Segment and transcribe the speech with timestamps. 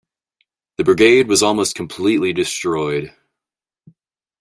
[0.77, 3.13] The brigade was almost completely destroyed.